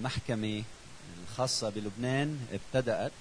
[0.00, 0.62] المحكمة
[1.22, 3.12] الخاصة بلبنان ابتدأت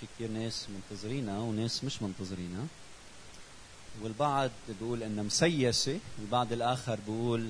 [0.00, 2.66] في كثير ناس منتظرينها وناس مش منتظرينها.
[4.02, 7.48] والبعض بيقول إنها مسيسة والبعض الآخر بيقول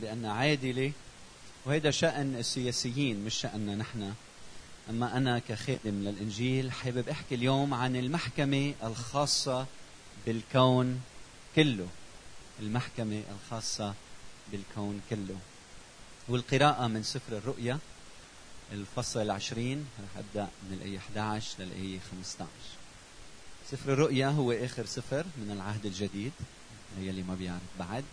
[0.00, 0.92] لأنها عادلة.
[1.64, 4.14] وهذا شأن السياسيين مش شأننا نحن.
[4.90, 9.66] أما أنا كخادم للإنجيل حابب أحكي اليوم عن المحكمة الخاصة
[10.26, 11.00] بالكون
[11.56, 11.88] كله.
[12.60, 13.94] المحكمة الخاصة
[14.52, 15.36] بالكون كله.
[16.28, 17.78] والقراءة من سفر الرؤيا
[18.72, 22.48] الفصل العشرين رح أبدأ من الآية 11 للآية 15
[23.70, 26.32] سفر الرؤيا هو آخر سفر من العهد الجديد
[27.00, 28.04] يلي ما بيعرف بعد.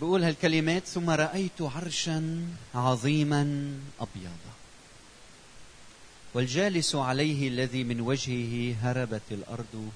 [0.00, 4.52] بقول هالكلمات ثم رأيت عرشا عظيما أبيضا.
[6.34, 9.90] والجالس عليه الذي من وجهه هربت الأرض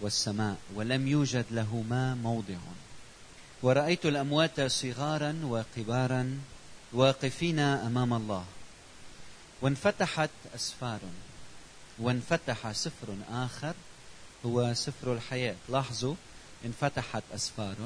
[0.00, 2.58] والسماء ولم يوجد لهما موضع.
[3.62, 6.38] ورأيت الأموات صغارا وكبارا
[6.94, 8.44] واقفين أمام الله.
[9.62, 11.00] وانفتحت أسفار.
[11.98, 13.74] وانفتح سفر آخر
[14.46, 15.54] هو سفر الحياة.
[15.68, 16.14] لاحظوا
[16.64, 17.76] انفتحت أسفار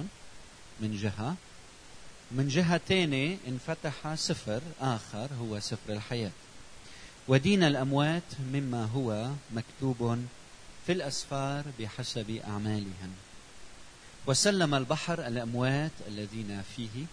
[0.81, 1.37] من جهة.
[2.31, 6.31] من جهة ثانية انفتح سفر آخر هو سفر الحياة.
[7.29, 10.25] ودين الأموات مما هو مكتوب
[10.87, 13.13] في الأسفار بحسب أعمالهم.
[14.27, 17.05] وسلم البحر الأموات الذين فيه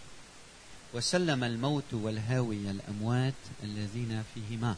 [0.96, 4.76] وسلم الموت والهاوية الأموات الذين فيهما.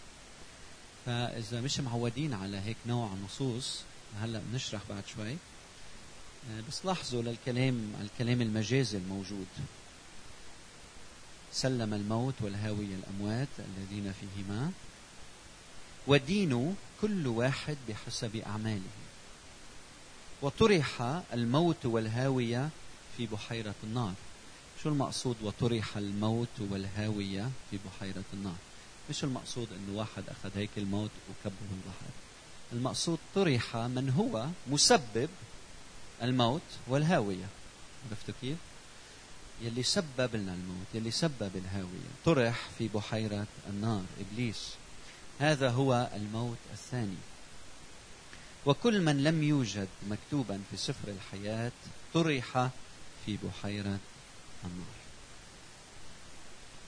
[1.06, 3.80] فإذا مش معودين على هيك نوع نصوص
[4.20, 5.33] هلأ بنشرح بعد شوي.
[5.33, 9.47] آه، بس لاحظوا للكلام الكلام المجازي الموجود.
[11.52, 14.72] سلم الموت والهاوية الأموات الذين فيهما.
[16.06, 18.91] ودين كل واحد بحسب أعماله.
[20.42, 22.69] وطرح الموت والهاوية
[23.16, 24.14] في بحيرة النار.
[24.82, 28.56] شو المقصود وطرح الموت والهاوية في بحيرة النار؟
[29.10, 32.12] مش المقصود إنه واحد أخذ هيك الموت وكبه بالبحر
[32.72, 35.28] المقصود طرح من هو مسبب
[36.22, 37.47] الموت والهاوية.
[38.10, 38.56] عرفتوا كيف؟
[39.62, 42.10] يلي سبب لنا الموت يلي سبب الهاوية.
[42.24, 44.74] طرح في بحيرة النار إبليس.
[45.38, 47.16] هذا هو الموت الثاني.
[48.66, 51.72] وكل من لم يوجد مكتوبا في سفر الحياة
[52.14, 52.70] طرح
[53.26, 53.98] في بحيرة
[54.64, 54.98] النار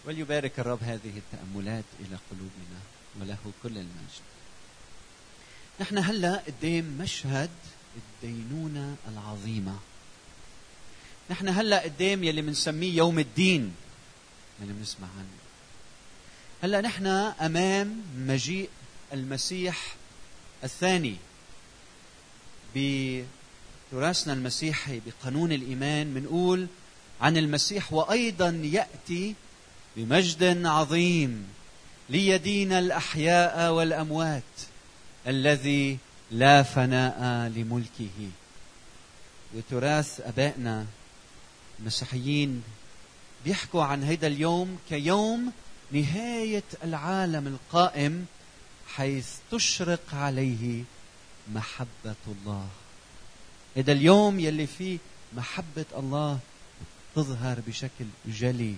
[0.06, 2.80] وليبارك الرب هذه التأملات إلى قلوبنا
[3.20, 4.30] وله كل المجد.
[5.80, 7.50] نحن هلأ قدام مشهد
[7.96, 9.78] الدينونة العظيمة.
[11.30, 13.74] نحن هلأ قدام يلي بنسميه يوم الدين
[14.62, 15.40] يلي بنسمع عنه.
[16.62, 18.68] هلأ نحن أمام مجيء
[19.12, 19.94] المسيح
[20.64, 21.16] الثاني
[22.76, 26.66] بتراثنا المسيحي بقانون الإيمان بنقول
[27.20, 29.34] عن المسيح وأيضا يأتي
[29.96, 31.48] بمجد عظيم
[32.08, 34.42] ليدين الأحياء والأموات
[35.26, 35.98] الذي
[36.30, 38.30] لا فناء لملكه.
[39.54, 40.86] وتراث أبائنا
[41.80, 42.62] المسيحيين
[43.44, 45.52] بيحكوا عن هذا اليوم كيوم
[45.92, 48.26] نهاية العالم القائم
[48.94, 50.84] حيث تشرق عليه
[51.54, 52.66] محبة الله.
[53.76, 54.98] هذا اليوم يلي فيه
[55.36, 56.38] محبة الله
[57.16, 58.74] تظهر بشكل جلي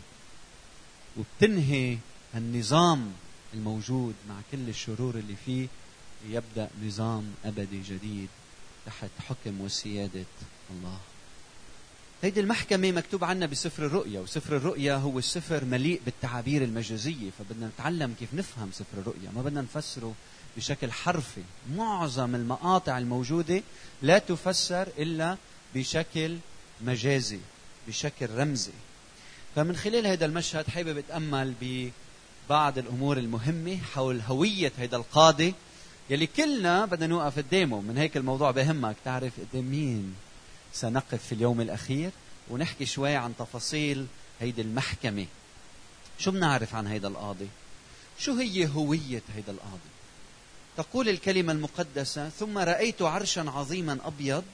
[1.16, 1.98] وبتنهي
[2.34, 3.12] النظام
[3.54, 5.66] الموجود مع كل الشرور اللي فيه
[6.28, 8.28] يبدا نظام أبدي جديد
[8.86, 10.24] تحت حكم وسيادة
[10.70, 10.98] الله.
[12.22, 18.14] هيدي المحكمة مكتوب عنها بسفر الرؤيا وسفر الرؤيا هو السفر مليء بالتعابير المجازية فبدنا نتعلم
[18.18, 20.14] كيف نفهم سفر الرؤيا ما بدنا نفسره
[20.56, 21.42] بشكل حرفي.
[21.76, 23.62] معظم المقاطع الموجودة
[24.02, 25.36] لا تفسر إلا
[25.74, 26.36] بشكل
[26.80, 27.38] مجازي.
[27.88, 28.72] بشكل رمزي.
[29.56, 35.54] فمن خلال هذا المشهد حابب اتامل ببعض الأمور المهمة حول هوية هذا القاضي
[36.10, 37.80] يلي كلنا بدنا نوقف قدامه.
[37.80, 38.96] من هيك الموضوع بهمك.
[39.04, 40.14] تعرف قدام مين
[40.72, 42.10] سنقف في اليوم الأخير
[42.50, 44.06] ونحكي شوي عن تفاصيل
[44.40, 45.26] هيدي المحكمة.
[46.18, 47.48] شو بنعرف عن هيدا القاضي؟
[48.18, 49.92] شو هي هوية هيدا القاضي؟
[50.76, 54.44] تقول الكلمة المقدسة ثم رأيت عرشا عظيما أبيض.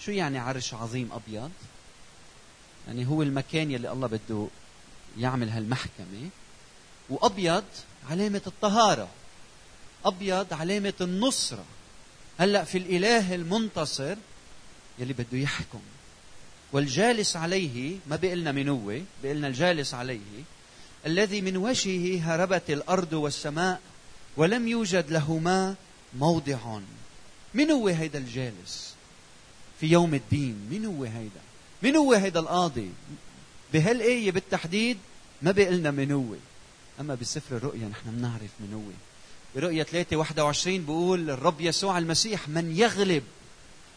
[0.00, 1.50] شو يعني عرش عظيم أبيض؟
[2.86, 4.46] يعني هو المكان يلي الله بده
[5.18, 6.28] يعمل هالمحكمة.
[7.10, 7.64] وأبيض
[8.10, 9.08] علامة الطهارة.
[10.04, 11.64] أبيض علامة النصرة.
[12.38, 14.16] هلأ في الإله المنتصر
[14.98, 15.80] يلي بده يحكم.
[16.72, 20.42] والجالس عليه ما بيقلنا من هو بيقلنا الجالس عليه
[21.06, 23.80] الذي من وجهه هربت الأرض والسماء
[24.36, 25.74] ولم يوجد لهما
[26.14, 26.78] موضع.
[27.54, 28.94] من هو هيدا الجالس؟
[29.80, 30.68] في يوم الدين.
[30.70, 31.53] من هو هيدا؟
[31.84, 32.90] من هو هيدا القاضي؟
[33.72, 34.98] بهالآية بالتحديد
[35.42, 36.34] ما بيقلنا من هو
[37.00, 38.92] أما بسفر الرؤيا نحن بنعرف من هو
[39.54, 43.22] برؤية 3 21 بيقول الرب يسوع المسيح من يغلب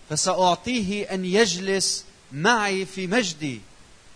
[0.09, 3.61] فسأعطيه أن يجلس معي في مجدي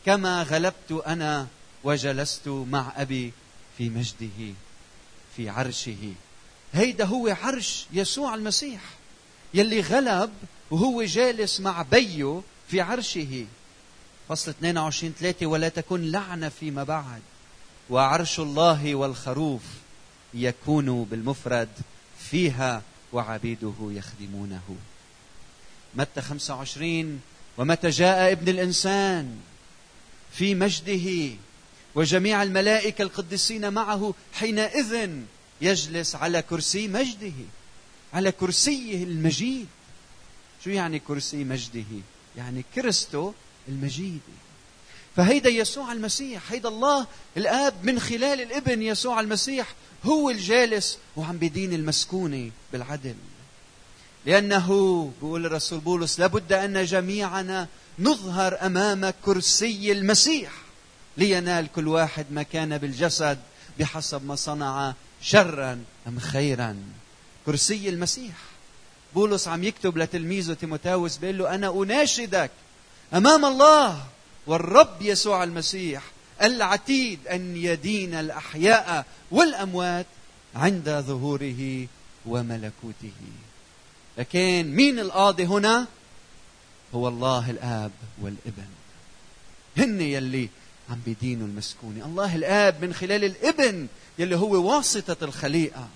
[0.06, 1.48] كما غلبت أنا
[1.84, 3.34] وجلست مع أبي
[3.78, 4.54] في مجده
[5.36, 6.14] في عرشه.
[6.74, 8.82] هيدا هو عرش يسوع المسيح.
[9.54, 10.34] يلي غلب
[10.72, 13.46] وهو جالس مع بيه في عرشه.
[14.31, 17.22] فصل 22 3 ولا تكن لعنة فيما بعد.
[17.89, 19.62] وعرش الله والخروف
[20.33, 21.69] يكون بالمفرد
[22.30, 22.81] فيها
[23.13, 24.75] وعبيده يخدمونه.
[25.95, 27.22] متى 25
[27.57, 29.39] ومتى جاء ابن الإنسان
[30.34, 31.36] في مجده
[31.95, 35.10] وجميع الملائكة القديسين معه حينئذ
[35.62, 37.34] يجلس على كرسي مجده
[38.13, 39.68] على كرسيه المجيد.
[40.63, 42.01] شو يعني كرسي مجده؟
[42.38, 43.34] يعني كرسته
[43.68, 44.22] المجيد.
[45.16, 49.68] فهيدا يسوع المسيح هيدا الله الآب من خلال الابن يسوع المسيح
[50.06, 53.16] هو الجالس وعم بدين المسكونة بالعدل.
[54.25, 57.68] لأنه بيقول الرسول بولس لابد أن جميعنا
[58.00, 60.52] نظهر أمام كرسي المسيح
[61.18, 63.40] لينال كل واحد ما كان بالجسد
[63.80, 66.78] بحسب ما صنع شرا أم خيرا.
[67.46, 68.36] كرسي المسيح.
[69.16, 72.52] بولس عم يكتب لتلميذه تيموتاوس بيقول له أنا أناشدك
[73.13, 74.06] أمام الله
[74.48, 76.04] والرب يسوع المسيح
[76.42, 80.06] العتيد أن يدين الأحياء والأموات
[80.56, 81.88] عند ظهوره
[82.25, 83.12] وملكوته.
[84.18, 85.88] لكن مين القاضي هنا؟
[86.96, 87.92] هو الله الآب
[88.22, 88.68] والابن.
[89.78, 90.50] هن يلي
[90.90, 92.06] عم بيدينوا المسكونة.
[92.06, 93.88] الله الآب من خلال الابن
[94.19, 95.88] يلي هو واسطة الخليقة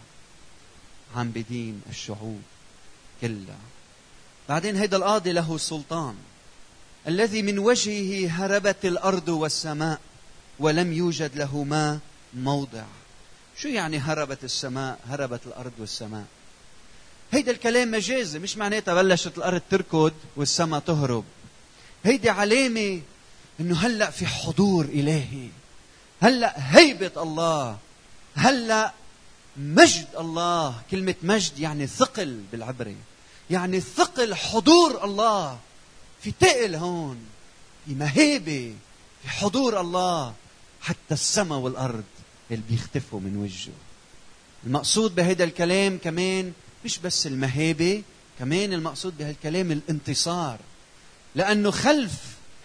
[1.16, 2.42] عم بدين الشعوب
[3.22, 3.60] كلها.
[4.50, 6.16] بعدين هيدا القاضي له سلطان.
[7.08, 10.00] الذي من وجهه هربت الأرض والسماء
[10.60, 12.00] ولم يوجد له ما
[12.34, 12.84] موضع.
[13.58, 16.26] شو يعني هربت السماء؟ هربت الأرض والسماء.
[17.32, 21.24] هيدا الكلام مجازي مش معناتها بلشت الأرض تركض والسماء تهرب.
[22.04, 23.02] هيدي علامة
[23.60, 25.48] إنه هلأ في حضور إلهي.
[26.22, 27.78] هلأ هيبة الله.
[28.36, 28.94] هلأ
[29.58, 30.82] مجد الله.
[30.92, 32.98] كلمة مجد يعني ثقل بالعبري
[33.50, 35.60] يعني ثقل حضور الله.
[36.26, 37.18] في تقل هون
[37.86, 38.74] في مهيبة
[39.24, 40.34] في حضور الله
[40.82, 42.04] حتى السماء والأرض
[42.52, 43.74] اللي بيختفوا من وجهه.
[44.66, 46.54] المقصود بهذا الكلام كمان
[46.86, 48.04] مش بس المهابة
[48.40, 50.60] كمان المقصود بهالكلام الانتصار.
[51.36, 52.14] لأنه خلف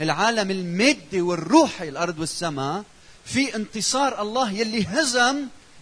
[0.00, 2.84] العالم المادي والروحي الأرض والسماء
[3.24, 5.36] في انتصار الله يلي هزم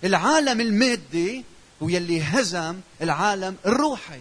[0.05, 1.45] العالم المادي
[1.81, 4.21] ويلي هزم العالم الروحي.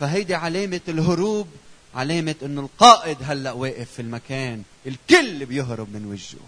[0.00, 1.48] فهيدي علامة الهروب
[1.96, 6.46] علامة إنه القائد هلأ واقف في المكان الكل بيهرب من وجهه.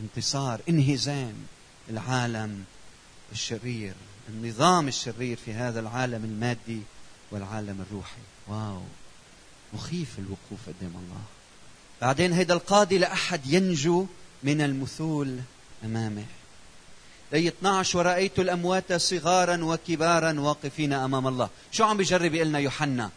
[0.00, 1.34] انتصار انهزام
[1.90, 2.64] العالم
[3.32, 3.94] الشرير
[4.28, 6.80] النظام الشرير في هذا العالم المادي
[7.30, 8.22] والعالم الروحي.
[8.48, 8.82] واو
[9.72, 11.22] مخيف الوقوف قدام الله.
[12.00, 14.06] بعدين هيدا القاضي لأحد ينجو
[14.42, 15.38] من المثول
[15.84, 16.24] أمامه.
[17.32, 21.48] لي 12 ورأيت الأموات صغارا وكبارا واقفين أمام الله.
[21.72, 23.10] شو عم بيجرب يقلنا يوحنا؟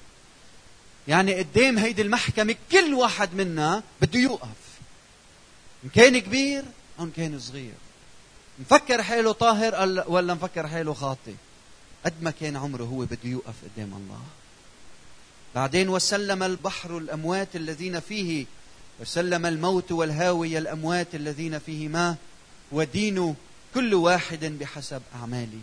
[1.08, 4.48] يعني قدام هيدي المحكمة كل واحد منا بده يوقف.
[5.84, 6.64] إن كان كبير
[7.00, 7.74] أو إن كان صغير.
[8.60, 11.34] مفكر حاله طاهر ولا مفكر حاله خاطئ؟
[12.06, 14.22] قد ما كان عمره هو بده يوقف قدام الله.
[15.56, 18.46] بعدين وسلم البحر الأموات الذين فيه
[19.02, 22.16] وسلم الموت والهاوية الأموات الذين فيهما
[22.72, 23.36] ودين
[23.74, 25.60] كل واحد بحسب أعماله.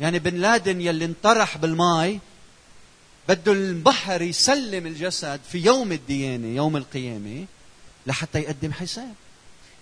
[0.00, 2.20] يعني بن لادن يلي انطرح بالماي
[3.28, 7.46] بده البحر يسلم الجسد في يوم الديانة يوم القيامة
[8.06, 9.14] لحتى يقدم حساب.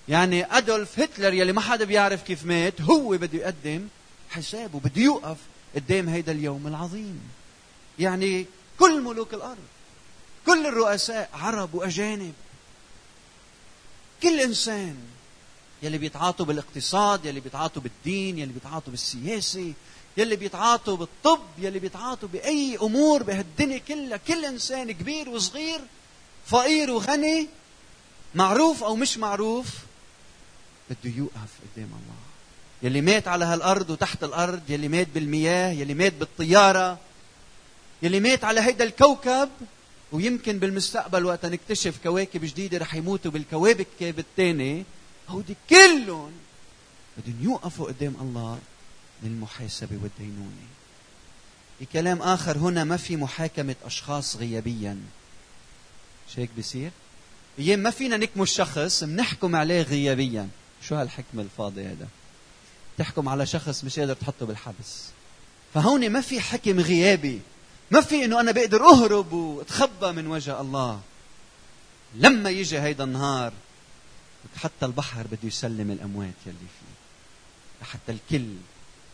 [0.09, 3.89] يعني أدولف هتلر يلي ما حدا بيعرف كيف مات هو بده يقدم
[4.31, 5.37] حساب وبده يوقف
[5.75, 7.21] قدام هيدا اليوم العظيم.
[7.99, 8.47] يعني
[8.79, 9.59] كل ملوك الأرض
[10.47, 12.33] كل الرؤساء عرب وأجانب
[14.23, 14.97] كل إنسان
[15.83, 19.73] يلي بيتعاطوا بالإقتصاد يلي بيتعاطوا بالدين يلي بيتعاطوا بالسياسة
[20.17, 24.17] يلي بيتعاطوا بالطب يلي بيتعاطوا بأي أمور بهالدنيا كلها.
[24.17, 25.81] كل إنسان كبير وصغير
[26.47, 27.49] فقير وغني
[28.35, 29.67] معروف أو مش معروف
[30.91, 32.27] بده يوقف قدام الله.
[32.83, 36.99] يلي مات على هالأرض وتحت الأرض يلي مات بالمياه يلي مات بالطيارة
[38.03, 39.49] يلي مات على هيدا الكوكب
[40.13, 44.83] ويمكن بالمستقبل وقت نكتشف كواكب جديدة رح يموتوا بالكواكب الثانية
[45.29, 46.33] هودي كلهم
[47.17, 48.59] بدهم يوقفوا قدام الله.
[49.23, 50.67] للمحاسبة والدينونة
[51.81, 55.01] بكلام آخر هنا ما في محاكمة أشخاص غيابيا.
[56.29, 56.91] مش هيك بصير؟
[57.59, 60.49] أيام ما فينا نكمل شخص بنحكم عليه غيابيا.
[60.83, 62.09] شو هالحكم الفاضي هذا؟
[62.99, 65.05] تحكم على شخص مش قادر تحطه بالحبس.
[65.75, 67.41] فهون ما في حكم غيابي.
[67.91, 71.01] ما في إنه أنا بقدر أهرب وأتخبى من وجه الله.
[72.15, 73.53] لما يجي هيدا النهار
[74.57, 76.97] حتى البحر بده يسلم الأموات يلي فيه.
[77.83, 78.55] لحتى الكل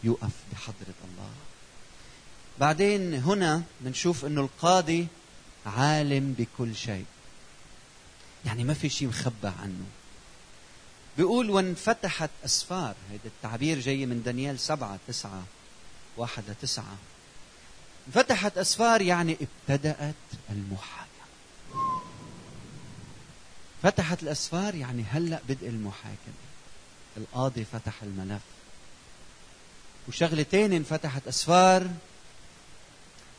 [0.05, 1.31] يوقف بحضرة الله.
[2.61, 5.07] بعدين هنا بنشوف إنه القاضي
[5.67, 7.05] عالم بكل شيء.
[8.45, 9.85] يعني ما في شيء مخبى عنه.
[11.17, 12.95] بيقول وانفتحت أسفار.
[13.11, 15.43] هذا التعبير جاي من دانيال سبعة تسعة
[16.17, 16.97] واحد لتسعة.
[18.07, 20.15] انفتحت أسفار يعني ابتدأت
[20.51, 21.09] المحاكمة.
[23.83, 26.43] فتحت الأسفار يعني هلأ بدء المحاكمة.
[27.17, 28.43] القاضي فتح الملف.
[30.09, 31.91] وشغلة تاني انفتحت أسفار.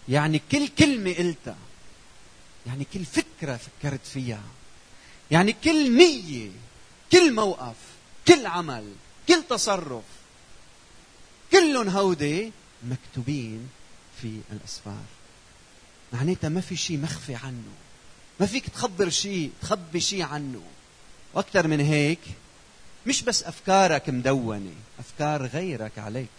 [0.09, 1.57] يعني كل كلمة قلتها
[2.67, 4.43] يعني كل فكرة فكرت فيها
[5.31, 6.49] يعني كل نية
[7.11, 7.75] كل موقف
[8.27, 8.93] كل عمل
[9.27, 10.03] كل تصرف
[11.51, 12.51] كلهم هودي
[12.83, 13.69] مكتوبين
[14.21, 15.03] في الأسفار.
[16.13, 17.73] معناتها ما في شيء مخفي عنه
[18.39, 20.61] ما فيك تخبر شيء تخبي شيء عنه.
[21.33, 22.19] وأكثر من هيك
[23.07, 26.29] مش بس أفكارك مدونة أفكار غيرك عليك.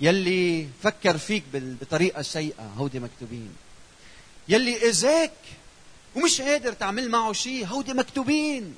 [0.00, 3.56] يلي فكر فيك بطريقة سيئة هودي مكتوبين.
[4.48, 5.32] يلي إذاك
[6.14, 8.74] ومش قادر تعمل معه شيء هودي مكتوبين.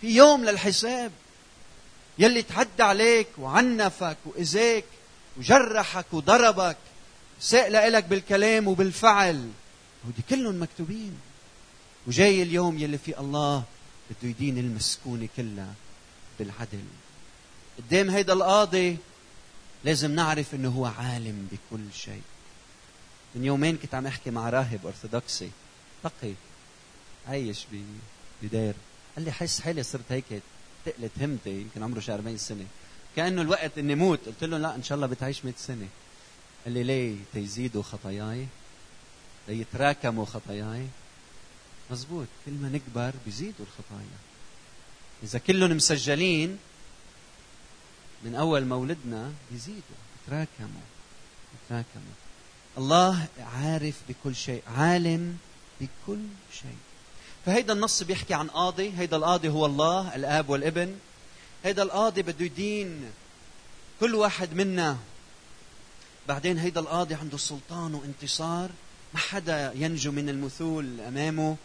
[0.00, 1.12] في يوم للحساب.
[2.18, 4.84] يلي تعدى عليك وعنفك وإذاك
[5.36, 6.76] وجرحك وضربك
[7.40, 9.50] ساء لك بالكلام وبالفعل.
[10.06, 11.18] هودي كلهم مكتوبين.
[12.06, 13.64] وجاي اليوم يلي في الله
[14.10, 15.74] بده يدين المسكونة كلها
[16.38, 16.84] بالعدل.
[17.78, 18.96] قدام هيدا القاضي
[19.84, 22.22] لازم نعرف إنه هو عالم بكل شيء.
[23.34, 25.50] من يومين كنت عم أحكي مع راهب أرثوذكسي.
[26.02, 26.32] تقي
[27.28, 27.66] عايش
[28.42, 28.74] بدير
[29.16, 30.24] قال لي حس حالي صرت هيك
[30.84, 32.66] تقلت همتي يمكن عمره شي 40 سنة.
[33.16, 34.20] كأنه الوقت إني موت.
[34.26, 35.88] قلت له لا إن شاء الله بتعيش 100 سنة.
[36.64, 38.46] قال لي ليه تيزيدوا خطاياي؟
[39.48, 40.86] ليتراكموا خطاياي؟
[41.90, 44.18] مزبوط كل ما نكبر بيزيدوا الخطايا.
[45.22, 46.58] إذا كلهم مسجلين
[48.24, 49.80] من أول مولدنا بيزيدوا
[50.26, 50.80] يتراكموا
[51.54, 52.14] يتراكموا.
[52.78, 55.38] الله عارف بكل شيء عالم
[55.80, 56.76] بكل شيء.
[57.46, 60.96] فهيدا النص بيحكي عن قاضي هيدا القاضي هو الله الآب والابن.
[61.64, 63.10] هيدا القاضي بده يدين
[64.00, 64.96] كل واحد منا.
[66.28, 68.70] بعدين هيدا القاضي عنده سلطان وانتصار
[69.14, 71.56] ما حدا ينجو من المثول أمامه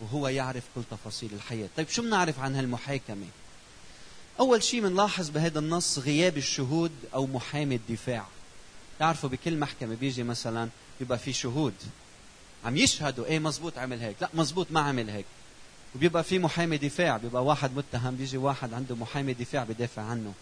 [0.00, 1.68] وهو يعرف كل تفاصيل الحياة.
[1.76, 3.26] طيب شو بنعرف عن هالمحاكمة؟
[4.40, 8.26] أول شيء بنلاحظ بهذا النص غياب الشهود أو محامي الدفاع.
[8.98, 10.68] تعرفوا بكل محكمة بيجي مثلا
[11.00, 11.74] بيبقى في شهود.
[12.64, 15.24] عم يشهدوا إيه مزبوط عمل هيك؟ لا مزبوط ما عمل هيك.
[15.94, 20.32] وبيبقى في محامي دفاع بيبقى واحد متهم بيجي واحد عنده محامي دفاع بدافع عنه.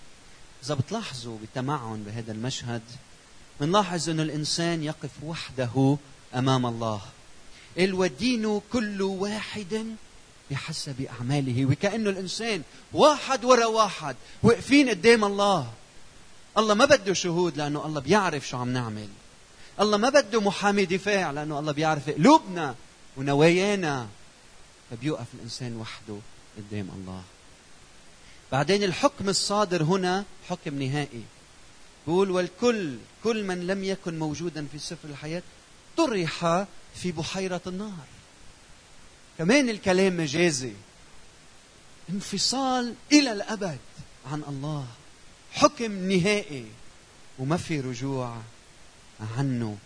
[0.64, 2.82] إذا بتلاحظوا بتمعن بهذا المشهد
[3.60, 5.96] بنلاحظ إنه الإنسان يقف وحده
[6.34, 7.00] أمام الله.
[7.78, 9.86] الودين كل واحد
[10.50, 12.62] بحسب أعماله وكأنه الإنسان
[12.92, 15.72] واحد ورا واحد واقفين قدام الله.
[16.58, 19.08] الله ما بده شهود لأنه الله بيعرف شو عم نعمل.
[19.80, 22.74] الله ما بده محامي دفاع لأنه الله بيعرف قلوبنا
[23.16, 24.08] ونوايانا.
[24.90, 26.18] فبيوقف الإنسان وحده
[26.56, 27.22] قدام الله.
[28.52, 31.22] بعدين الحكم الصادر هنا حكم نهائي.
[32.06, 35.42] بقول والكل كل من لم يكن موجودا في سفر الحياة
[35.96, 36.64] طرح
[36.94, 38.17] في بحيرة النار.
[39.38, 40.72] كمان الكلام مجازي.
[42.10, 43.78] انفصال إلى الأبد
[44.32, 44.86] عن الله.
[45.52, 46.66] حكم نهائي.
[47.38, 48.36] وما في رجوع
[49.36, 49.78] عنه.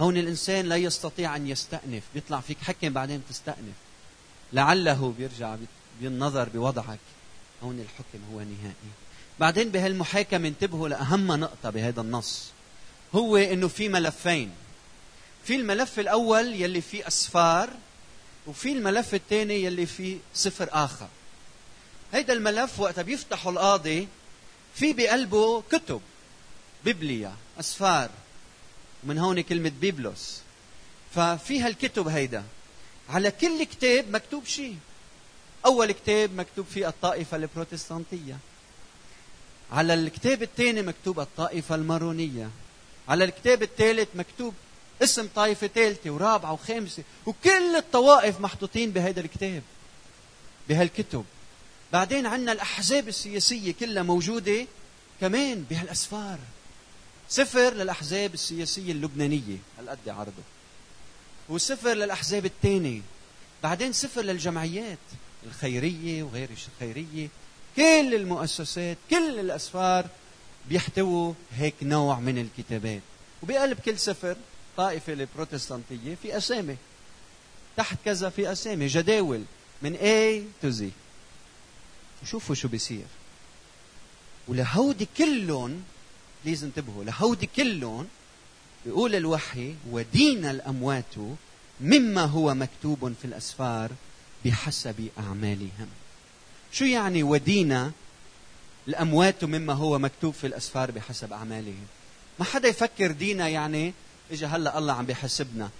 [0.00, 2.02] هون الإنسان لا يستطيع أن يستأنف.
[2.14, 3.74] بيطلع فيك حكم بعدين تستأنف.
[4.52, 5.56] لعله بيرجع
[6.00, 6.98] بالنظر بوضعك.
[7.62, 8.92] هون الحكم هو نهائي.
[9.40, 12.50] بعدين بهالمحاكمة انتبهوا لأهم نقطة بهذا النص.
[13.14, 14.50] هو إنه في ملفين.
[15.44, 17.70] في الملف الأول يلي فيه أسفار
[18.46, 21.08] وفي الملف الثاني يلي فيه صفر آخر.
[22.12, 24.08] هيدا الملف وقتها بيفتحوا القاضي
[24.74, 26.00] في بقلبه كتب
[26.84, 28.10] بيبليا أسفار
[29.04, 30.40] ومن هون كلمة بيبلوس.
[31.14, 32.44] ففي هالكتب هيدا.
[33.10, 34.76] على كل كتاب مكتوب شيء
[35.66, 38.38] أول كتاب مكتوب فيه الطائفة البروتستانتية.
[39.72, 42.50] على الكتاب الثاني مكتوب الطائفة المارونية.
[43.08, 44.54] على الكتاب الثالث مكتوب
[45.04, 49.62] اسم طائفة ثالثة ورابعة وخامسة وكل الطوائف محطوطين بهذا الكتاب
[50.68, 51.24] بهالكتب.
[51.92, 54.66] بعدين عندنا الأحزاب السياسية كلها موجودة
[55.20, 56.38] كمان بهالأسفار.
[57.28, 60.42] سفر للأحزاب السياسية اللبنانية هالقد عرضه.
[61.48, 63.00] وسفر للأحزاب الثانية
[63.62, 64.98] بعدين سفر للجمعيات
[65.46, 67.28] الخيرية وغير الخيرية.
[67.76, 70.06] كل المؤسسات كل الأسفار
[70.68, 73.02] بيحتووا هيك نوع من الكتابات.
[73.42, 74.36] وبقلب كل سفر
[74.76, 76.76] طائفة البروتستانتية في أسامي.
[77.76, 78.86] تحت كذا في أسامي.
[78.86, 79.42] جداول.
[79.82, 80.82] من A to Z.
[82.22, 83.04] وشوفوا شو بيصير.
[84.48, 85.82] ولهودي كلهم
[86.44, 88.06] لازم انتبهوا لهودي كلهم
[88.86, 91.14] بيقول الوحي ودين الأموات
[91.80, 93.90] مما هو مكتوب في الأسفار
[94.44, 95.88] بحسب أعمالهم.
[96.72, 97.92] شو يعني ودينا
[98.88, 101.86] الأموات مما هو مكتوب في الأسفار بحسب أعمالهم؟
[102.38, 103.92] ما حدا يفكر دينا يعني
[104.30, 105.70] إجا هلا الله عم بيحاسبنا.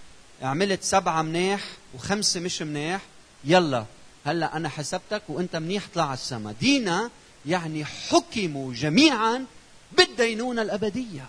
[0.43, 3.03] عملت سبعة منيح وخمسة مش منيح.
[3.45, 3.85] يلا
[4.27, 6.55] هلا أنا حسبتك وأنت منيح طلع على السما.
[6.61, 7.11] دينا
[7.47, 9.45] يعني حكموا جميعا
[9.93, 11.27] بالدينونة الأبدية.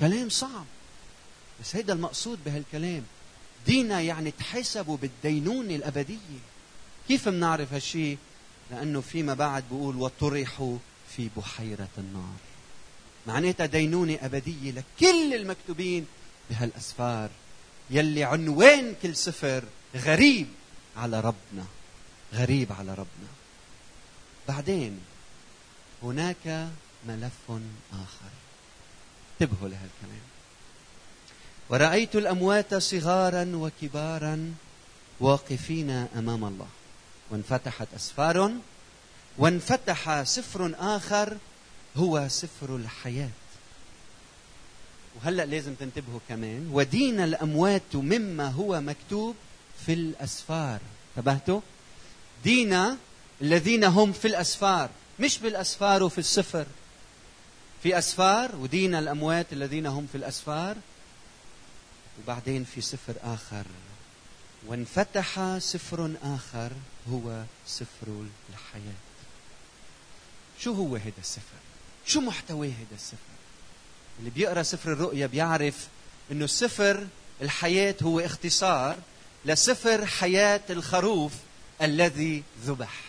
[0.00, 0.64] كلام صعب.
[1.60, 3.02] بس هيدا المقصود بهالكلام.
[3.66, 6.40] دينا يعني تحسبوا بالدينونة الأبدية.
[7.08, 8.18] كيف بنعرف هالشيء
[8.70, 10.76] لأنه فيما بعد بقول وطرحوا
[11.16, 12.51] في بحيرة النار.
[13.26, 16.06] معناتها دينونة أبدية لكل المكتوبين
[16.50, 17.30] بهالأسفار
[17.90, 19.64] يلي عنوان كل سفر
[19.96, 20.46] غريب
[20.96, 21.64] على ربنا
[22.34, 23.28] غريب على ربنا.
[24.48, 25.00] بعدين
[26.02, 26.68] هناك
[27.06, 27.50] ملف
[27.92, 28.32] آخر.
[29.32, 30.22] انتبهوا لهالكلام.
[31.68, 34.54] ورأيت الأموات صغارا وكبارا
[35.20, 36.68] واقفين أمام الله.
[37.30, 38.52] وانفتحت أسفار
[39.38, 41.36] وانفتح سفر آخر
[41.96, 43.30] هو سفر الحياة.
[45.16, 49.36] وهلأ لازم تنتبهوا كمان ودين الأموات مما هو مكتوب
[49.86, 50.80] في الأسفار.
[51.16, 51.60] انتبهتوا؟
[52.44, 52.96] دين
[53.42, 56.66] الذين هم في الأسفار مش بالأسفار وفي السفر.
[57.82, 60.76] في أسفار ودين الأموات الذين هم في الأسفار
[62.22, 63.64] وبعدين في سفر آخر.
[64.66, 66.72] وانفتح سفر آخر
[67.12, 69.00] هو سفر الحياة.
[70.60, 71.71] شو هو هذا السفر؟
[72.06, 73.16] شو محتوى هذا السفر؟
[74.18, 75.88] اللي بيقرأ سفر الرؤيا بيعرف
[76.32, 77.06] إنه سفر
[77.42, 78.98] الحياة هو اختصار
[79.44, 81.32] لسفر حياة الخروف
[81.82, 83.00] الذي ذبح.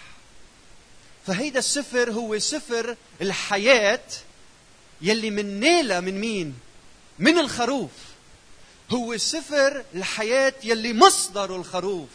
[1.27, 4.03] فهيدا السفر هو سفر الحياة
[5.01, 6.55] يلي من نيلة من مين؟
[7.19, 7.91] من الخروف.
[8.91, 12.09] هو سفر الحياة يلي مصدره الخروف.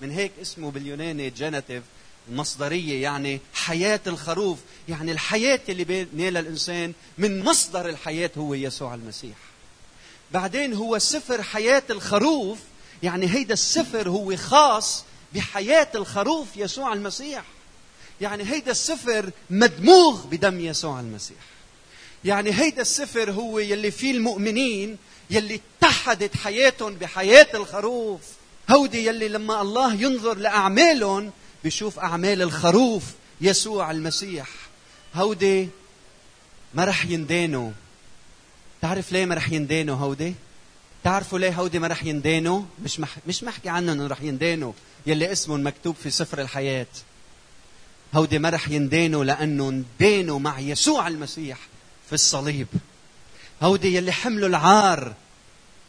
[0.00, 1.82] من هيك اسمه باليوناني جينيتيف
[2.28, 4.58] المصدرية يعني حياة الخروف
[4.88, 9.36] يعني الحياة اللي بينالها الإنسان من مصدر الحياة هو يسوع المسيح.
[10.32, 12.58] بعدين هو سفر حياة الخروف
[13.02, 17.44] يعني هيدا السفر هو خاص بحياة الخروف يسوع المسيح.
[18.20, 21.36] يعني هيدا السفر مدموغ بدم يسوع المسيح.
[22.24, 24.96] يعني هيدا السفر هو يلي فيه المؤمنين
[25.30, 28.20] يلي اتحدت حياتهم بحياة الخروف.
[28.70, 31.32] هودي يلي لما الله ينظر لأعمالهم
[31.64, 33.04] بيشوف أعمال الخروف
[33.40, 34.48] يسوع المسيح.
[35.14, 35.68] هودي
[36.74, 37.70] ما رح يندانوا
[38.82, 40.34] تعرف ليه ما رح يندانوا هودي؟
[41.04, 43.16] تعرفوا ليه هودي ما رح يندانوا مش مح...
[43.26, 44.72] مش محكي عنهم إنه رح يندانوا
[45.06, 46.86] يلي اسمهم مكتوب في سفر الحياة.
[48.14, 51.58] هودي ما رح يندانوا لأنه اندانوا مع يسوع المسيح
[52.06, 52.66] في الصليب.
[53.62, 55.14] هودي يلي حملوا العار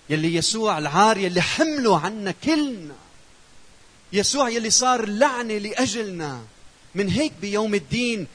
[0.09, 2.95] يلي يسوع العار يلي حملوا عنا كلنا.
[4.15, 6.41] يسوع يلي صار لعنة لأجلنا.
[6.95, 8.27] من هيك بيوم الدين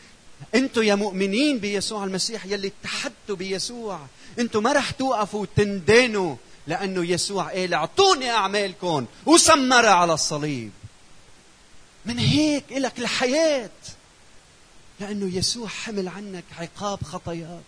[0.55, 4.01] أنتم يا مؤمنين بيسوع المسيح يلي اتحدتوا بيسوع.
[4.39, 9.07] أنتم ما رح توقفوا تندانوا لأنه يسوع قال أعطوني أعمالكم.
[9.27, 10.71] وسمرها على الصليب.
[12.07, 13.71] من هيك لك الحياة.
[15.01, 17.63] لأنه يسوع حمل عنك عقاب خطاياك.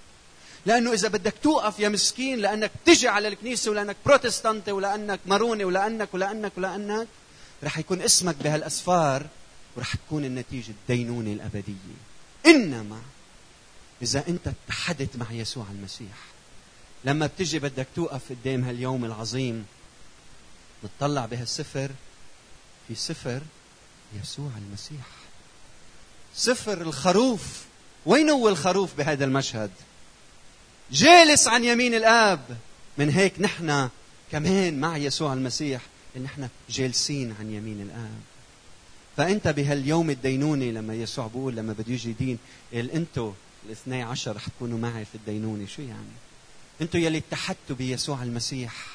[0.66, 6.14] لأنه إذا بدك توقف يا مسكين لأنك تجي على الكنيسة ولأنك بروتستانتي ولأنك ماروني ولأنك
[6.14, 7.08] ولأنك ولأنك
[7.64, 9.26] رح يكون اسمك بهالأسفار
[9.76, 11.94] ورح تكون النتيجة الدينونة الأبدية.
[12.46, 13.02] إنما
[14.02, 16.16] إذا أنت اتحدت مع يسوع المسيح
[17.04, 19.66] لما بتجي بدك توقف قدام هاليوم العظيم
[20.84, 21.90] بتطلع بهالسفر
[22.88, 23.40] في سفر
[24.22, 25.06] يسوع المسيح.
[26.34, 27.62] سفر الخروف.
[28.06, 29.70] وين هو الخروف بهذا المشهد؟
[30.92, 32.56] جالس عن يمين الآب.
[32.98, 33.88] من هيك نحن
[34.32, 35.80] كمان مع يسوع المسيح
[36.16, 38.20] إن إحنا جالسين عن يمين الآب.
[39.16, 42.38] فأنت بهاليوم الدينوني لما يسوع بيقول لما بده يجي دين
[42.74, 43.32] أنتوا
[43.66, 45.66] الاثني عشر رح تكونوا معي في الدينوني.
[45.66, 46.12] شو يعني؟
[46.80, 48.86] أنتوا يلي اتحدتوا بيسوع المسيح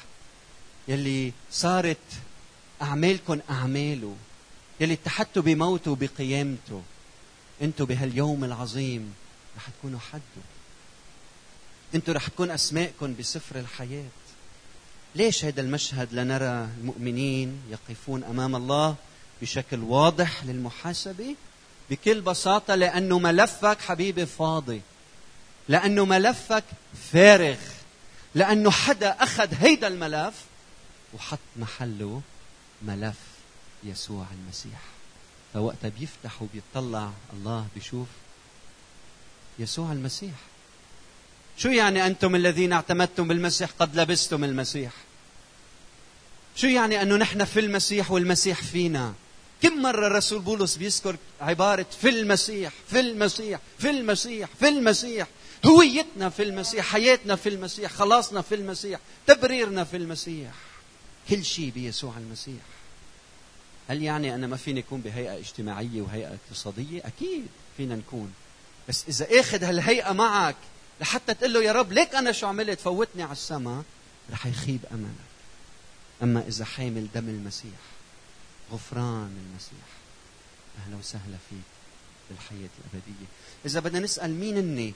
[0.88, 1.96] يلي صارت
[2.82, 4.16] أعمالكم أعماله
[4.80, 6.82] يلي اتحدتوا بموته وبقيامته.
[7.62, 9.14] أنتوا بهاليوم العظيم
[9.56, 10.42] رح تكونوا حده
[11.94, 14.08] أنتوا رح تكون أسماءكم بسفر الحياة.
[15.18, 18.96] ليش هذا المشهد لنرى المؤمنين يقفون أمام الله
[19.42, 21.34] بشكل واضح للمحاسبة؟
[21.90, 24.80] بكل بساطة لأنه ملفك حبيبي فاضي.
[25.68, 26.64] لأنه ملفك
[27.12, 27.56] فارغ.
[28.34, 30.34] لأنه حدا أخذ هيدا الملف
[31.14, 32.20] وحط محله
[32.82, 33.18] ملف
[33.84, 34.80] يسوع المسيح.
[35.54, 38.08] فوقتها بيفتح وبيطلع الله بيشوف
[39.58, 40.34] يسوع المسيح.
[41.56, 44.92] شو يعني أنتم الذين اعتمدتم بالمسيح قد لبستم المسيح؟
[46.58, 49.14] شو يعني أنه نحن في المسيح والمسيح فينا؟
[49.62, 55.26] كم مرة الرسول بولس بيذكر عبارة في المسيح في المسيح في المسيح في المسيح؟
[55.66, 60.50] هويتنا في المسيح حياتنا في المسيح خلاصنا في المسيح تبريرنا في المسيح.
[61.30, 62.62] كل شيء بيسوع المسيح.
[63.88, 68.32] هل يعني أنا ما فيني أكون بهيئة اجتماعية وهيئة اقتصادية؟ أكيد فينا نكون.
[68.88, 70.56] بس إذا أخذ هالهيئة معك
[71.00, 73.82] لحتى تقول له يا رب ليك أنا شو عملت؟ فوتني على السماء
[74.32, 75.27] رح يخيب أملك.
[76.22, 77.80] أما إذا حامل دم المسيح
[78.72, 79.88] غفران المسيح
[80.78, 81.58] أهلا وسهلا فيك
[82.30, 83.26] بالحياة الأبدية.
[83.66, 84.92] إذا بدنا نسأل مين هن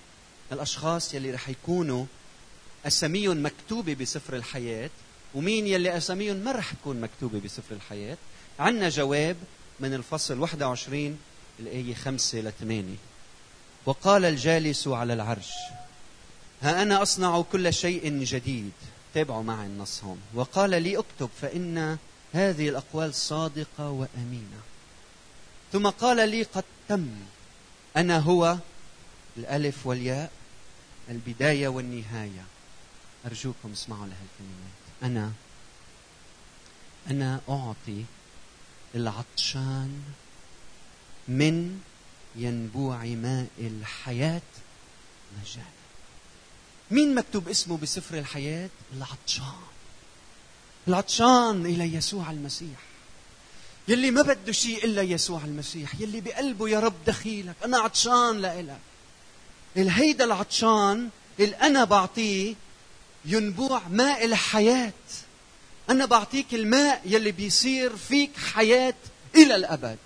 [0.52, 2.04] الأشخاص يلي رح يكونوا
[2.86, 4.90] أساميهم مكتوبة بسفر الحياة
[5.34, 8.16] ومين يلي أساميهم ما رح تكون مكتوبة بسفر الحياة؟
[8.58, 9.36] عندنا جواب
[9.80, 11.18] من الفصل 21
[11.60, 12.94] الآية 5 ل 8
[13.86, 15.52] وقال الجالس على العرش
[16.62, 18.72] ها أنا أصنع كل شيء جديد.
[19.14, 21.98] تابعوا معي النص هون وقال لي اكتب فإن
[22.32, 24.60] هذه الأقوال صادقة وأمينة.
[25.72, 27.10] ثم قال لي قد تم.
[27.96, 28.58] أنا هو
[29.36, 30.32] الألف والياء
[31.08, 32.44] البداية والنهاية.
[33.26, 35.32] أرجوكم اسمعوا لهالكلمات أنا
[37.10, 38.04] أنا أعطي
[38.94, 40.02] العطشان
[41.28, 41.80] من
[42.36, 44.42] ينبوع ماء الحياة
[45.40, 45.81] مجانا.
[46.92, 49.62] مين مكتوب اسمه بسفر الحياة؟ العطشان.
[50.88, 52.78] العطشان إلى يسوع المسيح.
[53.88, 56.00] يلي ما بده شيء إلا يسوع المسيح.
[56.00, 57.54] يلي بقلبه يا رب دخيلك.
[57.64, 58.78] أنا عطشان لإلك.
[59.76, 61.08] الهيدا العطشان
[61.40, 62.54] اللي أنا بعطيه
[63.24, 64.92] ينبوع ماء الحياة.
[65.90, 68.94] أنا بعطيك الماء يلي بيصير فيك حياة
[69.34, 69.98] إلى الأبد.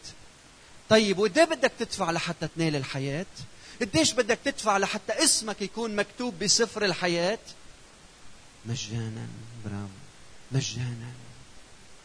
[0.89, 3.27] طيب وده بدك تدفع لحتى تنال الحياة؟
[3.81, 7.39] قديش بدك تدفع لحتى اسمك يكون مكتوب بسفر الحياة؟
[8.67, 9.27] مجانا
[9.65, 9.89] برافو.
[10.53, 11.13] مجانا.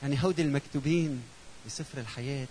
[0.01, 1.23] يعني هودي المكتوبين
[1.65, 2.47] بسفر الحياة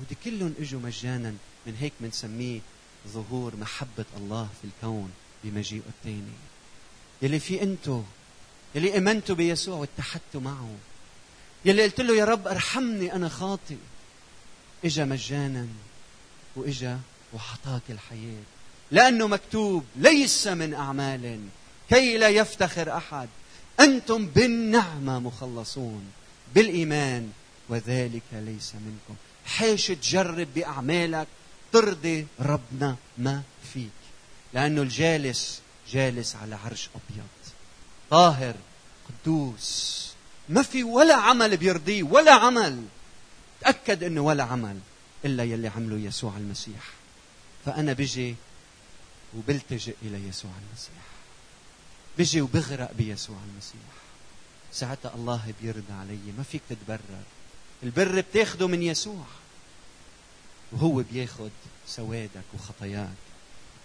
[0.00, 1.34] هودي كلهم إجوا مجانا.
[1.66, 2.60] من هيك بنسميه
[3.08, 5.12] ظهور محبة الله في الكون
[5.44, 6.32] بمجيئه الثاني.
[7.22, 8.02] يلي في أنتو
[8.74, 10.76] يلي امنتوا بيسوع واتحدتوا معه.
[11.64, 13.76] يلي قلت له يا رب أرحمني أنا خاطئ.
[14.84, 15.66] إجا مجانا
[16.56, 17.00] وإجا
[17.34, 18.42] وحطاك الحياة.
[18.90, 21.40] لأنه مكتوب ليس من أعمال
[21.90, 23.28] كي لا يفتخر أحد.
[23.80, 26.12] أنتم بالنعمة مخلصون
[26.54, 27.32] بالإيمان
[27.68, 29.14] وذلك ليس منكم.
[29.46, 31.26] حيش تجرب بأعمالك
[31.72, 33.42] ترضي ربنا ما
[33.72, 33.90] فيك.
[34.54, 37.26] لأنه الجالس جالس على عرش أبيض
[38.10, 38.54] طاهر
[39.08, 40.12] قدوس.
[40.48, 42.82] ما في ولا عمل بيرضيه ولا عمل.
[43.60, 44.78] تأكد إنه ولا عمل
[45.24, 47.01] إلا يلي عمله يسوع المسيح.
[47.66, 48.34] فأنا بجي
[49.36, 51.02] وبلتجئ إلى يسوع المسيح.
[52.18, 53.92] بجي وبغرق بيسوع المسيح.
[54.72, 57.22] ساعتها الله بيرضى علي ما فيك تتبرر.
[57.82, 59.24] البر بتاخده من يسوع.
[60.72, 61.50] وهو بياخد
[61.86, 63.16] سوادك وخطاياك.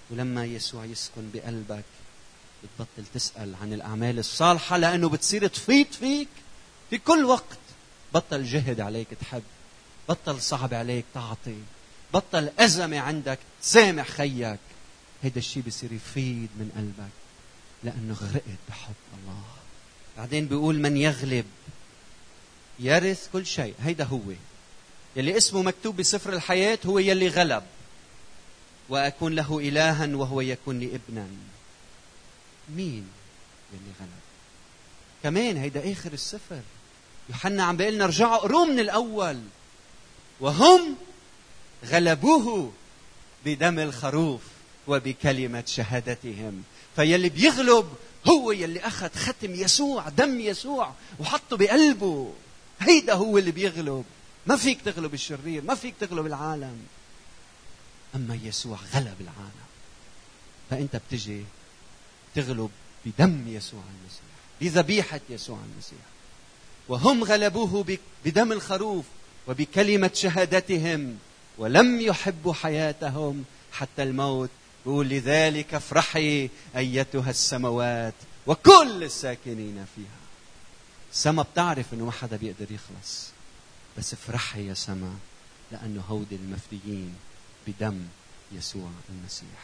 [0.09, 1.83] ولما يسوع يسكن بقلبك
[2.63, 6.29] بتبطل تسأل عن الأعمال الصالحة لأنه بتصير تفيض فيك.
[6.89, 7.57] في كل وقت
[8.13, 9.43] بطل جهد عليك تحب
[10.09, 11.57] بطل صعب عليك تعطي.
[12.13, 14.59] بطل أزمة عندك تسامح خيك
[15.23, 17.11] هيدا الشيء بصير يفيض من قلبك
[17.83, 19.43] لأنه غرقت بحب الله.
[20.17, 21.45] بعدين بيقول من يغلب
[22.79, 23.73] يرث كل شيء.
[23.83, 24.19] هيدا هو.
[25.15, 27.63] يلي اسمه مكتوب بسفر الحياة هو يلي غلب.
[28.89, 31.27] وأكون له إلها وهو يكون لي ابنا.
[32.75, 33.07] مين
[33.73, 34.09] يلي غلب؟
[35.23, 36.61] كمان هيدا آخر السفر.
[37.29, 39.41] يوحنا عم بيقول لنا ارجعوا قروا من الأول.
[40.39, 40.95] وهم
[41.85, 42.71] غلبوه
[43.45, 44.41] بدم الخروف
[44.87, 46.63] وبكلمة شهادتهم.
[46.95, 47.93] فيلي بيغلب
[48.27, 52.33] هو يلي أخذ ختم يسوع دم يسوع وحطه بقلبه.
[52.79, 54.05] هيدا هو اللي بيغلب.
[54.47, 56.77] ما فيك تغلب الشرير ما فيك تغلب العالم.
[58.15, 59.67] أما يسوع غلب العالم.
[60.69, 61.43] فأنت بتجي
[62.35, 62.69] تغلب
[63.05, 64.27] بدم يسوع المسيح
[64.61, 66.05] بذبيحة يسوع المسيح.
[66.87, 69.05] وهم غلبوه بدم الخروف
[69.47, 71.17] وبكلمة شهادتهم.
[71.57, 74.49] ولم يحبوا حياتهم حتى الموت.
[74.85, 78.13] بقول لذلك افرحي أيتها السماوات
[78.47, 80.17] وكل الساكنين فيها.
[81.11, 83.29] سما بتعرف إنه ما حدا بيقدر يخلص.
[83.97, 85.13] بس افرحي يا سما
[85.71, 87.15] لأنه هودي المفديين
[87.67, 87.99] بدم
[88.51, 89.59] يسوع المسيح.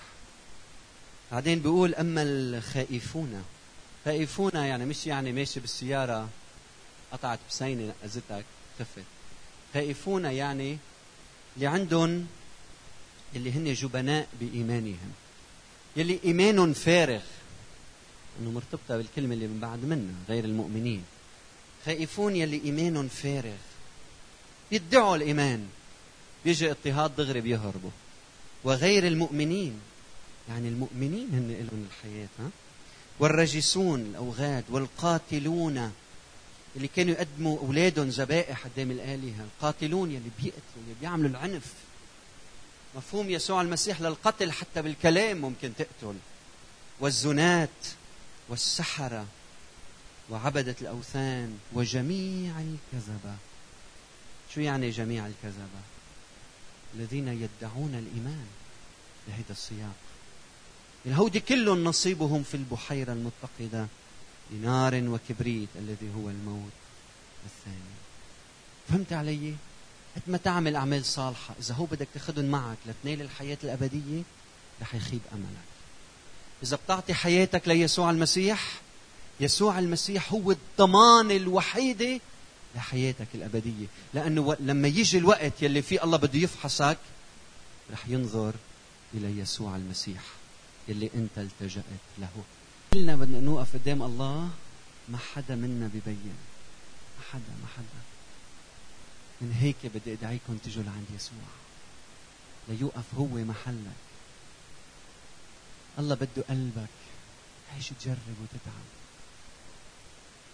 [1.31, 3.43] بعدين بيقول أما الخائفون.
[4.05, 6.29] خائفون يعني مش يعني ماشي بالسيارة
[7.11, 8.45] قطعت بسينة نقزتك
[8.79, 9.03] خفت.
[9.73, 10.77] خائفون يعني
[11.55, 12.27] اللي عندهم
[13.35, 15.11] اللي هن جبناء بإيمانهم.
[15.95, 17.21] يلي إيمان فارغ.
[18.41, 21.03] أنه مرتبطة بالكلمة اللي من بعد منها غير المؤمنين.
[21.85, 23.57] خائفون يلي إيمان فارغ.
[24.71, 25.67] بيدعوا الإيمان.
[26.45, 27.91] بيجي اضطهاد دغري بيهربوا.
[28.63, 29.79] وغير المؤمنين.
[30.49, 32.49] يعني المؤمنين هن لهم الحياة ها؟
[33.19, 35.91] والرجسون الأوغاد والقاتلون.
[36.75, 39.43] اللي كانوا يقدموا أولادهم ذبائح قدام الآلهة.
[39.43, 41.73] القاتلون يلي بيقتلوا يلي بيعملوا العنف.
[42.95, 46.15] مفهوم يسوع المسيح للقتل حتى بالكلام ممكن تقتل.
[46.99, 47.69] والزنات
[48.49, 49.25] والسحرة
[50.29, 53.35] وعبدة الأوثان وجميع الكذبة.
[54.53, 55.81] شو يعني جميع الكذبة؟
[56.95, 58.45] الذين يدعون الإيمان
[59.27, 59.95] بهذا السياق.
[61.05, 63.87] الهودي كلهم نصيبهم في البحيرة المتقدة.
[64.53, 66.71] بنار وكبريت الذي هو الموت
[67.45, 67.93] الثاني.
[68.89, 69.55] فهمت علي؟
[70.15, 74.21] قد ما تعمل أعمال صالحة؟ إذا هو بدك تاخذهم معك لتنال الحياة الأبدية
[74.81, 75.73] رح يخيب أملك.
[76.63, 78.81] إذا بتعطي حياتك ليسوع المسيح
[79.39, 82.19] يسوع المسيح هو الضمان الوحيدة
[82.75, 83.85] لحياتك الأبدية.
[84.13, 86.97] لأنه لما يجي الوقت يلي فيه الله بده يفحصك
[87.91, 88.53] رح ينظر
[89.13, 90.21] إلى يسوع المسيح
[90.87, 91.83] يلي أنت التجأت
[92.17, 92.43] له.
[92.93, 94.49] كلنا بدنا نوقف قدام الله
[95.09, 96.37] ما حدا منا ببين.
[97.17, 98.01] ما حدا ما حدا.
[99.41, 101.49] من هيك بدي أدعيكم تجوا لعند يسوع.
[102.69, 104.01] ليوقف هو محلك.
[105.99, 106.89] الله بده قلبك.
[107.75, 108.89] عيش تجرب وتتعب.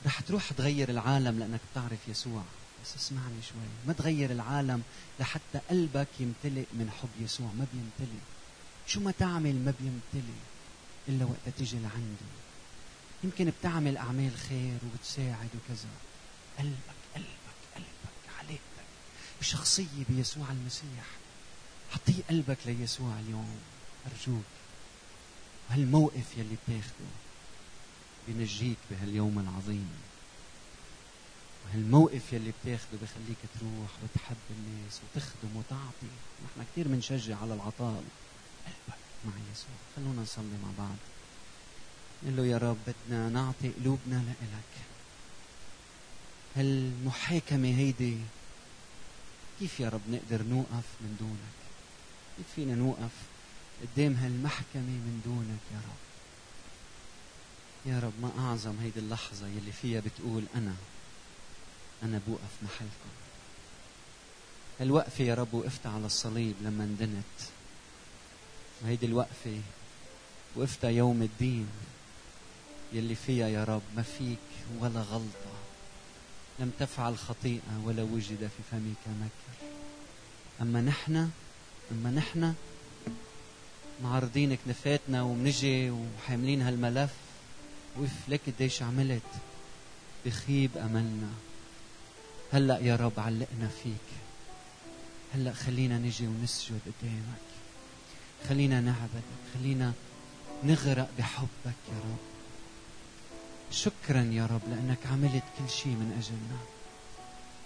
[0.06, 2.44] رح تروح تغير العالم لأنك بتعرف يسوع.
[2.84, 3.70] بس اسمعني شوي.
[3.88, 4.84] ما تغير العالم
[5.20, 7.48] لحتى قلبك يمتلئ من حب يسوع.
[7.48, 8.22] ما بيمتلئ.
[8.88, 10.40] شو ما تعمل ما بيمتلئ.
[11.10, 12.30] إلا وقت تيجي لعنده
[13.24, 15.90] يمكن بتعمل أعمال خير وبتساعد وكذا.
[16.60, 18.88] قلبك قلبك قلبك علاقتك
[19.42, 21.06] بشخصية بيسوع المسيح.
[21.92, 23.60] حطي قلبك ليسوع اليوم.
[24.06, 24.44] أرجوك.
[25.70, 27.10] وهالموقف يلي بتاخده
[28.28, 29.90] بنجيك بهاليوم العظيم.
[31.66, 36.12] وهالموقف يلي بتاخده بخليك تروح وتحب الناس وتخدم وتعطي.
[36.46, 38.04] نحن كثير بنشجع على العطاء.
[38.66, 38.99] قلبك.
[39.26, 39.76] مع يسوع.
[39.96, 40.96] خلونا نصلي مع بعض.
[42.24, 44.74] نقول له يا رب بدنا نعطي قلوبنا لإلك.
[46.56, 48.18] هالمحاكمة هيدي؟
[49.60, 51.60] كيف يا رب نقدر نوقف من دونك؟
[52.38, 53.12] كيف فينا نوقف
[53.82, 56.10] قدام هالمحكمة من دونك يا رب؟
[57.86, 60.76] يا رب ما أعظم هيدي اللحظة يلي فيها بتقول أنا
[62.04, 63.10] أنا بوقف محلكم.
[64.80, 67.59] هالوقفة يا رب وقفت على الصليب لما اندنت.
[68.82, 69.62] وهيدي الوقفة.
[70.56, 71.68] وقفتها يوم الدين.
[72.94, 74.38] يلي فيها يا رب ما فيك
[74.80, 75.54] ولا غلطة.
[76.60, 79.68] لم تفعل خطيئة ولا وجد في فمك مكر.
[80.62, 81.30] أما نحن
[81.92, 82.54] أما نحن
[84.04, 87.14] معرضين كنفاتنا ومنجي وحاملين هالملف.
[87.98, 89.24] وف لك قديش عملت
[90.26, 91.30] بخيب أملنا.
[92.54, 94.10] هلأ يا رب علقنا فيك.
[95.34, 97.59] هلأ خلينا نجي ونسجد قدامك.
[98.50, 99.94] خلينا نعبدك خلينا
[100.64, 102.18] نغرق بحبك يا رب.
[103.72, 106.60] شكرا يا رب لأنك عملت كل شيء من أجلنا.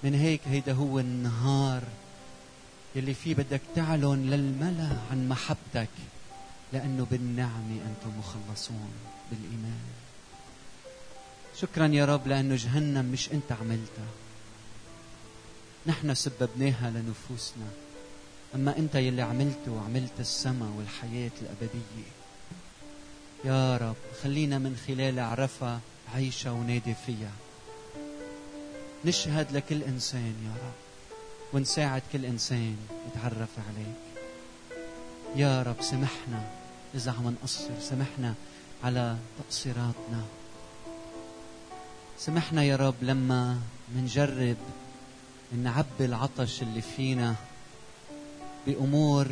[0.04, 1.84] من هيك هيدا هو النهار
[2.96, 5.90] يلي فيه بدك تعلن للملأ عن محبتك
[6.74, 8.92] لأنه بالنعمة أنتم مخلصون
[9.32, 9.82] بالإيمان.
[11.62, 14.12] شكرا يا رب لأنه جهنم مش أنت عملتها.
[15.86, 17.83] نحن سببناها لنفوسنا.
[18.56, 22.10] أما أنت يلي عملته عملت السماء والحياة الأبدية.
[23.46, 25.80] يا رب خلينا من خلال عرفها
[26.16, 27.32] عيشها ونادي فيها.
[29.06, 30.74] نشهد لكل إنسان يا رب
[31.54, 34.04] ونساعد كل إنسان يتعرف عليك.
[35.36, 36.50] يا رب سمحنا
[36.96, 38.34] إذا عم نقصر سمحنا
[38.84, 40.24] على تقصيراتنا.
[42.20, 43.60] سمحنا يا رب لما
[43.96, 44.58] منجرب
[45.64, 47.36] نعبي العطش اللي فينا.
[48.68, 49.28] بأمور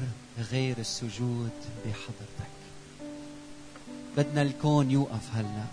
[0.52, 1.52] غير السجود
[1.86, 2.52] بحضرتك.
[4.18, 5.66] بدنا الكون يوقف هلأ.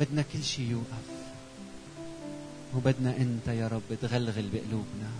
[0.00, 1.06] بدنا كل شيء يوقف.
[2.76, 5.10] وبدنا أنت يا رب تغلغل بقلوبنا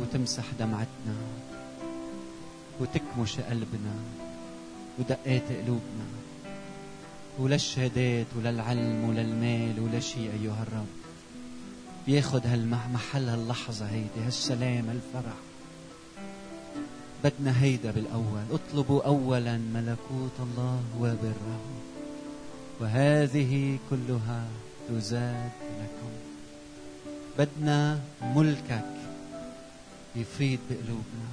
[0.00, 1.16] وتمسح دمعتنا
[2.80, 3.94] وتكمش قلبنا
[4.98, 6.06] ودقات قلوبنا.
[7.38, 11.01] ولا الشهادات ولا العلم ولا المال ولا شيء أيها الرب.
[12.06, 15.36] بياخد هالمحل هاللحظة هيدي هالسلام هالفرح.
[17.24, 18.42] بدنا هيدا بالأول.
[18.50, 21.60] اطلبوا أولا ملكوت الله وبره.
[22.80, 24.44] وهذه كلها
[24.88, 26.12] تزاد لكم.
[27.38, 28.94] بدنا ملكك
[30.16, 31.28] يفيض بقلوبنا.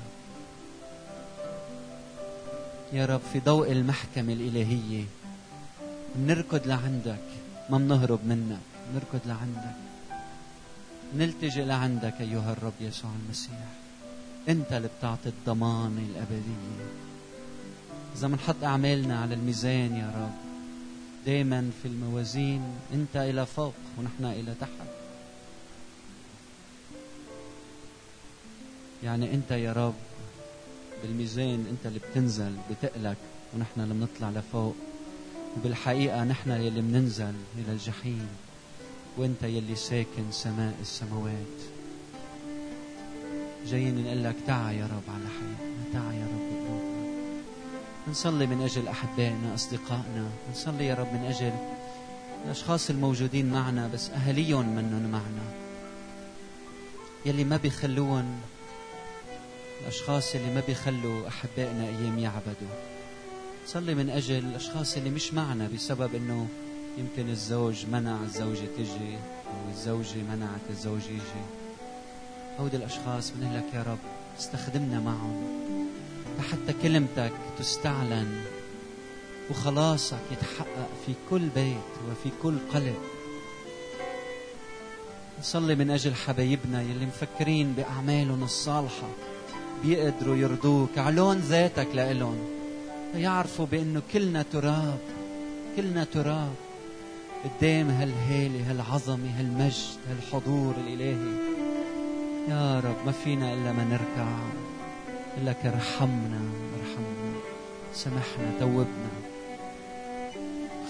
[2.93, 5.03] يا رب في ضوء المحكمة الإلهية
[6.15, 7.25] بنركض لعندك
[7.69, 8.59] ما بنهرب منك
[8.91, 9.75] بنركض لعندك.
[11.15, 13.67] نلتجئ لعندك أيها الرب يسوع المسيح.
[14.49, 16.85] أنت اللي بتعطي الضمان الأبدية
[18.15, 20.49] إذا بنحط أعمالنا على الميزان يا رب
[21.25, 22.61] دائما في الموازين
[22.93, 24.87] أنت إلى فوق ونحن إلى تحت.
[29.03, 29.93] يعني أنت يا رب
[31.01, 33.17] بالميزان أنت اللي بتنزل بتقلك
[33.55, 34.75] ونحن اللي بنطلع لفوق.
[35.57, 38.27] وبالحقيقة نحن يلي بننزل إلى الجحيم.
[39.17, 41.57] وأنت يلي ساكن سماء السماوات.
[43.67, 46.99] جايين نقول لك تعا يا رب على حياتنا تعا يا رب بقلوبنا
[48.07, 50.29] نصلي من أجل أحبائنا أصدقائنا.
[50.51, 51.53] نصلي يا رب من أجل
[52.45, 55.43] الأشخاص الموجودين معنا بس أهليهم منهم معنا.
[57.25, 58.41] يلي ما بيخلون
[59.81, 62.75] الأشخاص اللي ما بيخلوا أحبائنا أيام يعبدوا.
[63.67, 66.47] صلي من أجل الأشخاص اللي مش معنا بسبب أنه
[66.99, 69.15] يمكن الزوج منع الزوجة تجي
[69.47, 71.45] أو الزوجة منعت الزوج يجي.
[72.59, 73.97] هودي الأشخاص بنقول لك يا رب
[74.39, 75.43] استخدمنا معهم.
[76.39, 78.41] لحتى كلمتك تستعلن
[79.49, 82.97] وخلاصك يتحقق في كل بيت وفي كل قلب.
[85.39, 89.09] نصلي من أجل حبايبنا يلي مفكرين بأعمالهم الصالحة
[89.83, 92.37] بيقدروا يرضوك علون ذاتك لإلهم.
[93.15, 94.99] يعرفوا بأنه كلنا تراب
[95.75, 96.53] كلنا تراب.
[97.43, 101.59] قدام هالهالة هالعظمة هالمجد هالحضور الإلهي.
[102.49, 104.29] يا رب ما فينا إلا ما نركع.
[105.45, 106.41] لك ارحمنا
[106.79, 107.39] ارحمنا
[107.93, 109.11] سامحنا توبنا.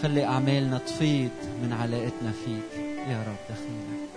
[0.04, 1.32] خلي أعمالنا تفيض
[1.64, 2.80] من علاقتنا فيك.
[3.10, 4.09] يا رب دخيلك.